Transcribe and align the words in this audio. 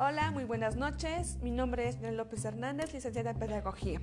Hola, 0.00 0.30
muy 0.30 0.44
buenas 0.44 0.76
noches. 0.76 1.38
Mi 1.42 1.50
nombre 1.50 1.88
es 1.88 1.98
Nel 1.98 2.16
López 2.16 2.44
Hernández, 2.44 2.92
licenciada 2.92 3.32
en 3.32 3.38
Pedagogía. 3.40 4.00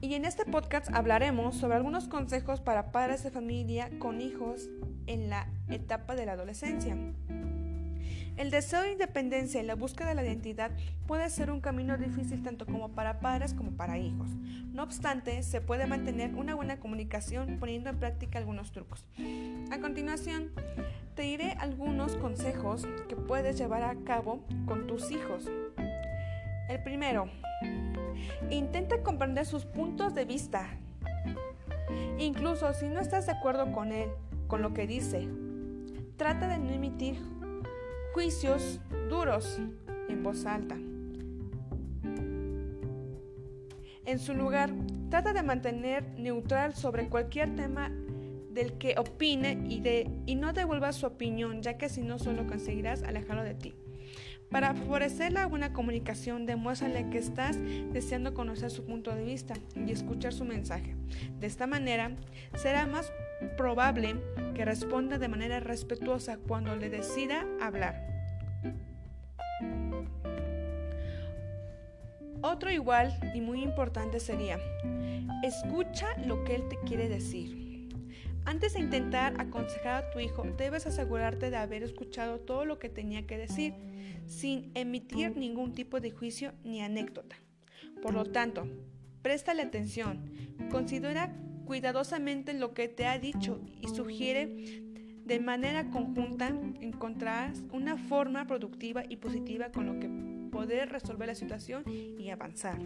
Y 0.00 0.14
en 0.14 0.24
este 0.24 0.46
podcast 0.46 0.88
hablaremos 0.94 1.56
sobre 1.56 1.76
algunos 1.76 2.08
consejos 2.08 2.62
para 2.62 2.90
padres 2.90 3.22
de 3.22 3.30
familia 3.30 3.90
con 3.98 4.22
hijos 4.22 4.70
en 5.06 5.28
la 5.28 5.52
etapa 5.68 6.14
de 6.14 6.24
la 6.24 6.32
adolescencia. 6.32 6.96
El 8.38 8.50
deseo 8.50 8.80
de 8.80 8.92
independencia 8.92 9.62
y 9.62 9.66
la 9.66 9.74
búsqueda 9.74 10.08
de 10.08 10.14
la 10.14 10.24
identidad 10.24 10.70
puede 11.06 11.28
ser 11.28 11.50
un 11.50 11.60
camino 11.60 11.98
difícil 11.98 12.42
tanto 12.42 12.64
como 12.64 12.92
para 12.92 13.20
padres 13.20 13.52
como 13.52 13.72
para 13.72 13.98
hijos. 13.98 14.30
No 14.72 14.84
obstante, 14.84 15.42
se 15.42 15.60
puede 15.60 15.86
mantener 15.86 16.34
una 16.34 16.54
buena 16.54 16.80
comunicación 16.80 17.58
poniendo 17.58 17.90
en 17.90 17.98
práctica 17.98 18.38
algunos 18.38 18.72
trucos. 18.72 19.06
A 19.70 19.78
continuación, 19.80 20.50
te 21.16 21.22
diré 21.22 21.56
algunos 21.58 22.14
consejos 22.16 22.86
que 23.08 23.16
puedes 23.16 23.56
llevar 23.56 23.82
a 23.82 23.96
cabo 24.04 24.44
con 24.66 24.86
tus 24.86 25.10
hijos. 25.10 25.50
El 26.68 26.82
primero, 26.82 27.30
intenta 28.50 29.02
comprender 29.02 29.46
sus 29.46 29.64
puntos 29.64 30.14
de 30.14 30.26
vista. 30.26 30.68
Incluso 32.18 32.70
si 32.74 32.88
no 32.88 33.00
estás 33.00 33.26
de 33.26 33.32
acuerdo 33.32 33.72
con 33.72 33.92
él, 33.92 34.10
con 34.46 34.60
lo 34.60 34.74
que 34.74 34.86
dice, 34.86 35.26
trata 36.18 36.48
de 36.48 36.58
no 36.58 36.70
emitir 36.70 37.18
juicios 38.12 38.80
duros 39.08 39.58
en 40.10 40.22
voz 40.22 40.44
alta. 40.44 40.76
En 44.04 44.18
su 44.18 44.34
lugar, 44.34 44.70
trata 45.08 45.32
de 45.32 45.42
mantener 45.42 46.04
neutral 46.18 46.74
sobre 46.74 47.08
cualquier 47.08 47.56
tema 47.56 47.90
del 48.56 48.72
que 48.78 48.96
opine 48.98 49.62
y, 49.68 49.80
de, 49.80 50.10
y 50.24 50.34
no 50.34 50.52
devuelva 50.52 50.92
su 50.92 51.06
opinión, 51.06 51.62
ya 51.62 51.76
que 51.78 51.88
si 51.88 52.02
no 52.02 52.18
solo 52.18 52.46
conseguirás 52.46 53.04
alejarlo 53.04 53.44
de 53.44 53.54
ti. 53.54 53.74
Para 54.50 54.74
favorecer 54.74 55.32
la 55.32 55.46
buena 55.46 55.72
comunicación, 55.72 56.46
demuéstrale 56.46 57.10
que 57.10 57.18
estás 57.18 57.58
deseando 57.92 58.32
conocer 58.32 58.70
su 58.70 58.84
punto 58.84 59.14
de 59.14 59.24
vista 59.24 59.54
y 59.74 59.90
escuchar 59.92 60.32
su 60.32 60.44
mensaje. 60.44 60.96
De 61.38 61.46
esta 61.46 61.66
manera, 61.66 62.16
será 62.54 62.86
más 62.86 63.12
probable 63.56 64.16
que 64.54 64.64
responda 64.64 65.18
de 65.18 65.28
manera 65.28 65.60
respetuosa 65.60 66.38
cuando 66.38 66.76
le 66.76 66.88
decida 66.88 67.44
hablar. 67.60 68.06
Otro 72.40 72.70
igual 72.70 73.18
y 73.34 73.40
muy 73.40 73.62
importante 73.62 74.20
sería, 74.20 74.58
escucha 75.42 76.06
lo 76.24 76.44
que 76.44 76.54
él 76.54 76.68
te 76.68 76.78
quiere 76.86 77.08
decir. 77.08 77.65
Antes 78.46 78.74
de 78.74 78.80
intentar 78.80 79.34
aconsejar 79.40 80.04
a 80.04 80.10
tu 80.10 80.20
hijo, 80.20 80.44
debes 80.56 80.86
asegurarte 80.86 81.50
de 81.50 81.56
haber 81.56 81.82
escuchado 81.82 82.38
todo 82.38 82.64
lo 82.64 82.78
que 82.78 82.88
tenía 82.88 83.26
que 83.26 83.36
decir, 83.36 83.74
sin 84.26 84.70
emitir 84.74 85.36
ningún 85.36 85.72
tipo 85.72 85.98
de 85.98 86.12
juicio 86.12 86.52
ni 86.62 86.80
anécdota. 86.80 87.34
Por 88.00 88.14
lo 88.14 88.24
tanto, 88.24 88.68
préstale 89.20 89.62
atención, 89.62 90.30
considera 90.70 91.36
cuidadosamente 91.64 92.54
lo 92.54 92.72
que 92.72 92.86
te 92.86 93.06
ha 93.06 93.18
dicho 93.18 93.60
y 93.80 93.88
sugiere 93.88 94.84
de 95.24 95.40
manera 95.40 95.90
conjunta 95.90 96.48
encontrarás 96.80 97.64
una 97.72 97.96
forma 97.96 98.46
productiva 98.46 99.02
y 99.08 99.16
positiva 99.16 99.72
con 99.72 99.86
lo 99.86 99.98
que 99.98 100.08
poder 100.52 100.90
resolver 100.90 101.26
la 101.26 101.34
situación 101.34 101.82
y 101.88 102.30
avanzar. 102.30 102.78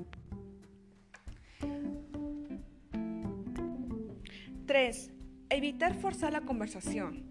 3. 4.64 5.19
Evitar 5.52 5.94
forzar 5.94 6.32
la 6.32 6.42
conversación. 6.42 7.24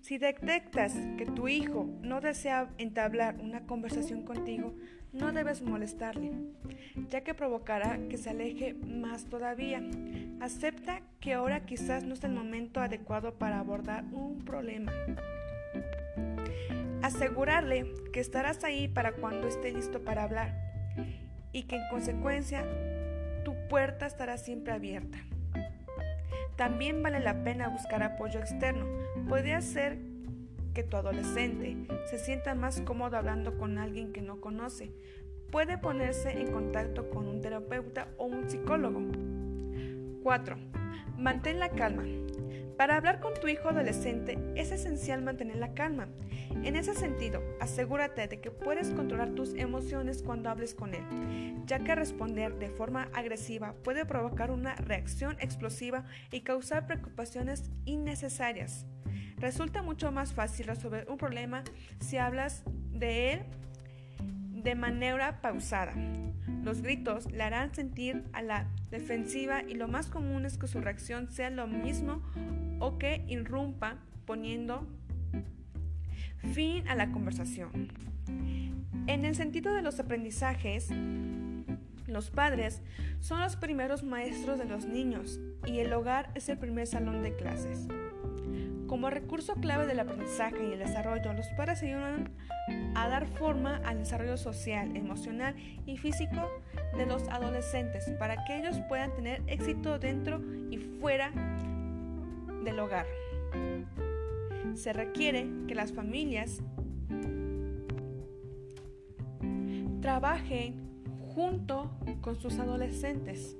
Si 0.00 0.16
detectas 0.18 0.94
que 1.18 1.26
tu 1.26 1.48
hijo 1.48 1.88
no 2.02 2.20
desea 2.20 2.68
entablar 2.78 3.40
una 3.40 3.66
conversación 3.66 4.22
contigo, 4.22 4.76
no 5.12 5.32
debes 5.32 5.60
molestarle, 5.60 6.30
ya 7.10 7.22
que 7.22 7.34
provocará 7.34 7.98
que 8.08 8.16
se 8.16 8.30
aleje 8.30 8.74
más 8.74 9.24
todavía. 9.24 9.82
Acepta 10.40 11.02
que 11.18 11.34
ahora 11.34 11.66
quizás 11.66 12.04
no 12.04 12.14
es 12.14 12.22
el 12.22 12.30
momento 12.30 12.80
adecuado 12.80 13.34
para 13.34 13.58
abordar 13.58 14.04
un 14.12 14.44
problema. 14.44 14.92
Asegurarle 17.02 17.92
que 18.12 18.20
estarás 18.20 18.62
ahí 18.62 18.86
para 18.86 19.14
cuando 19.14 19.48
esté 19.48 19.72
listo 19.72 20.04
para 20.04 20.22
hablar 20.22 20.54
y 21.52 21.64
que 21.64 21.74
en 21.74 21.88
consecuencia 21.90 22.64
tu 23.44 23.54
puerta 23.68 24.06
estará 24.06 24.36
siempre 24.38 24.72
abierta. 24.72 25.18
También 26.56 27.02
vale 27.02 27.20
la 27.20 27.42
pena 27.42 27.68
buscar 27.68 28.02
apoyo 28.02 28.40
externo. 28.40 28.86
Puede 29.28 29.60
ser 29.62 29.98
que 30.72 30.82
tu 30.82 30.96
adolescente 30.96 31.76
se 32.10 32.18
sienta 32.18 32.54
más 32.54 32.80
cómodo 32.80 33.16
hablando 33.16 33.56
con 33.58 33.78
alguien 33.78 34.12
que 34.12 34.22
no 34.22 34.40
conoce. 34.40 34.92
Puede 35.50 35.78
ponerse 35.78 36.32
en 36.32 36.52
contacto 36.52 37.10
con 37.10 37.28
un 37.28 37.40
terapeuta 37.40 38.08
o 38.18 38.26
un 38.26 38.48
psicólogo. 38.48 39.00
4. 40.22 40.56
Mantén 41.16 41.60
la 41.60 41.70
calma. 41.70 42.04
Para 42.76 42.96
hablar 42.96 43.20
con 43.20 43.34
tu 43.34 43.46
hijo 43.46 43.68
adolescente 43.68 44.36
es 44.56 44.72
esencial 44.72 45.22
mantener 45.22 45.56
la 45.56 45.74
calma. 45.74 46.08
En 46.64 46.74
ese 46.74 46.94
sentido, 46.94 47.40
asegúrate 47.60 48.26
de 48.26 48.40
que 48.40 48.50
puedes 48.50 48.90
controlar 48.90 49.30
tus 49.30 49.54
emociones 49.54 50.22
cuando 50.22 50.50
hables 50.50 50.74
con 50.74 50.92
él, 50.94 51.04
ya 51.66 51.78
que 51.78 51.94
responder 51.94 52.58
de 52.58 52.70
forma 52.70 53.08
agresiva 53.12 53.74
puede 53.84 54.04
provocar 54.04 54.50
una 54.50 54.74
reacción 54.74 55.36
explosiva 55.40 56.04
y 56.32 56.40
causar 56.40 56.86
preocupaciones 56.86 57.70
innecesarias. 57.84 58.86
Resulta 59.36 59.82
mucho 59.82 60.10
más 60.10 60.32
fácil 60.32 60.66
resolver 60.66 61.06
un 61.08 61.18
problema 61.18 61.62
si 62.00 62.16
hablas 62.16 62.64
de 62.90 63.32
él 63.32 63.40
de 64.64 64.74
manera 64.74 65.40
pausada. 65.42 65.94
Los 66.64 66.80
gritos 66.80 67.30
le 67.30 67.42
harán 67.42 67.74
sentir 67.74 68.24
a 68.32 68.42
la 68.42 68.66
defensiva 68.90 69.62
y 69.62 69.74
lo 69.74 69.86
más 69.86 70.06
común 70.06 70.46
es 70.46 70.56
que 70.56 70.66
su 70.66 70.80
reacción 70.80 71.30
sea 71.30 71.50
lo 71.50 71.66
mismo 71.66 72.22
o 72.80 72.98
que 72.98 73.24
irrumpa 73.28 73.98
poniendo 74.24 74.88
fin 76.54 76.88
a 76.88 76.94
la 76.94 77.12
conversación. 77.12 77.88
En 79.06 79.26
el 79.26 79.34
sentido 79.34 79.74
de 79.74 79.82
los 79.82 80.00
aprendizajes, 80.00 80.88
los 82.06 82.30
padres 82.30 82.80
son 83.20 83.40
los 83.40 83.56
primeros 83.56 84.02
maestros 84.02 84.58
de 84.58 84.64
los 84.64 84.86
niños 84.86 85.40
y 85.66 85.80
el 85.80 85.92
hogar 85.92 86.30
es 86.34 86.48
el 86.48 86.58
primer 86.58 86.86
salón 86.86 87.22
de 87.22 87.36
clases. 87.36 87.86
Como 88.86 89.10
recurso 89.10 89.54
clave 89.54 89.86
del 89.86 90.00
aprendizaje 90.00 90.68
y 90.68 90.72
el 90.72 90.78
desarrollo, 90.78 91.32
los 91.32 91.46
padres 91.56 91.82
ayudan 91.82 92.30
a 92.94 93.08
dar 93.08 93.26
forma 93.26 93.80
al 93.84 93.98
desarrollo 93.98 94.36
social, 94.36 94.96
emocional 94.96 95.54
y 95.86 95.96
físico 95.96 96.50
de 96.96 97.06
los 97.06 97.28
adolescentes 97.28 98.10
para 98.18 98.44
que 98.44 98.58
ellos 98.58 98.76
puedan 98.88 99.14
tener 99.14 99.42
éxito 99.46 99.98
dentro 99.98 100.40
y 100.70 100.78
fuera 100.78 101.32
del 102.64 102.78
hogar. 102.78 103.06
Se 104.74 104.92
requiere 104.92 105.46
que 105.66 105.74
las 105.74 105.92
familias 105.92 106.60
trabajen 110.00 110.74
junto 111.34 111.90
con 112.20 112.36
sus 112.36 112.58
adolescentes. 112.58 113.56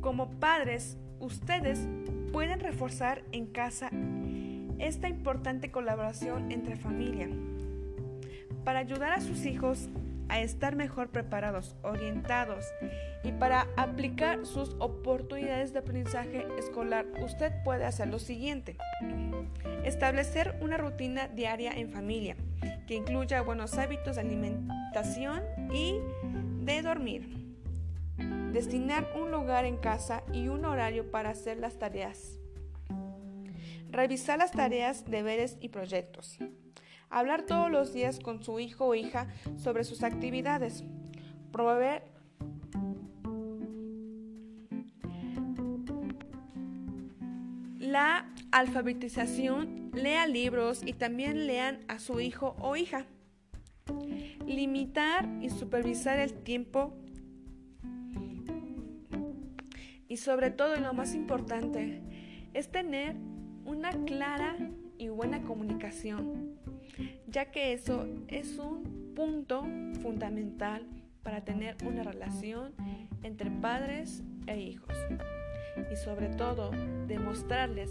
Como 0.00 0.30
padres, 0.38 0.96
ustedes 1.20 1.86
pueden 2.32 2.60
reforzar 2.60 3.22
en 3.32 3.46
casa 3.46 3.90
esta 4.78 5.08
importante 5.08 5.70
colaboración 5.70 6.52
entre 6.52 6.76
familia 6.76 7.28
para 8.64 8.80
ayudar 8.80 9.12
a 9.12 9.20
sus 9.20 9.46
hijos 9.46 9.88
a 10.28 10.40
estar 10.40 10.76
mejor 10.76 11.08
preparados, 11.08 11.74
orientados 11.82 12.66
y 13.24 13.32
para 13.32 13.66
aplicar 13.76 14.44
sus 14.44 14.76
oportunidades 14.78 15.72
de 15.72 15.78
aprendizaje 15.78 16.46
escolar, 16.58 17.06
usted 17.22 17.52
puede 17.64 17.86
hacer 17.86 18.08
lo 18.08 18.18
siguiente. 18.18 18.76
Establecer 19.84 20.56
una 20.60 20.76
rutina 20.76 21.28
diaria 21.28 21.72
en 21.72 21.90
familia 21.90 22.36
que 22.86 22.94
incluya 22.94 23.40
buenos 23.40 23.78
hábitos 23.78 24.16
de 24.16 24.22
alimentación 24.22 25.42
y 25.72 25.98
de 26.64 26.82
dormir. 26.82 27.47
Destinar 28.52 29.12
un 29.14 29.30
lugar 29.30 29.64
en 29.64 29.76
casa 29.76 30.22
y 30.32 30.48
un 30.48 30.64
horario 30.64 31.10
para 31.10 31.30
hacer 31.30 31.58
las 31.58 31.78
tareas. 31.78 32.38
Revisar 33.90 34.38
las 34.38 34.52
tareas, 34.52 35.04
deberes 35.04 35.56
y 35.60 35.68
proyectos. 35.68 36.38
Hablar 37.10 37.42
todos 37.42 37.70
los 37.70 37.92
días 37.92 38.20
con 38.20 38.42
su 38.42 38.58
hijo 38.60 38.86
o 38.86 38.94
hija 38.94 39.28
sobre 39.56 39.84
sus 39.84 40.02
actividades. 40.02 40.84
Promover 41.52 42.02
la 47.78 48.30
alfabetización, 48.50 49.90
lea 49.94 50.26
libros 50.26 50.82
y 50.84 50.92
también 50.92 51.46
lean 51.46 51.80
a 51.88 51.98
su 51.98 52.20
hijo 52.20 52.56
o 52.60 52.76
hija. 52.76 53.06
Limitar 54.46 55.28
y 55.40 55.50
supervisar 55.50 56.18
el 56.18 56.34
tiempo 56.34 56.94
y 60.08 60.16
sobre 60.16 60.50
todo, 60.50 60.76
y 60.76 60.80
lo 60.80 60.92
más 60.94 61.14
importante, 61.14 62.00
es 62.54 62.70
tener 62.70 63.14
una 63.64 63.90
clara 64.04 64.56
y 64.96 65.08
buena 65.08 65.42
comunicación, 65.42 66.58
ya 67.26 67.50
que 67.50 67.72
eso 67.72 68.06
es 68.28 68.58
un 68.58 69.12
punto 69.14 69.64
fundamental 70.02 70.86
para 71.22 71.44
tener 71.44 71.76
una 71.84 72.02
relación 72.02 72.72
entre 73.22 73.50
padres 73.50 74.22
e 74.46 74.58
hijos. 74.60 74.96
Y 75.92 75.96
sobre 75.96 76.28
todo, 76.28 76.70
demostrarles 77.06 77.90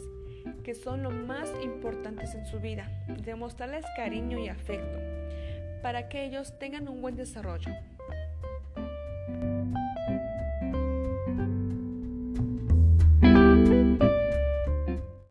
que 0.63 0.73
son 0.73 1.03
lo 1.03 1.11
más 1.11 1.51
importantes 1.63 2.33
en 2.35 2.45
su 2.45 2.59
vida, 2.59 2.89
demostrarles 3.23 3.85
cariño 3.95 4.39
y 4.39 4.49
afecto, 4.49 4.97
para 5.81 6.09
que 6.09 6.25
ellos 6.25 6.57
tengan 6.59 6.87
un 6.87 7.01
buen 7.01 7.15
desarrollo. 7.15 7.71